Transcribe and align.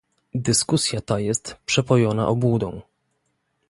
Dyskusja 0.35 1.01
ta 1.01 1.19
jest 1.19 1.55
przepojona 1.65 2.27
obłudą 2.27 2.81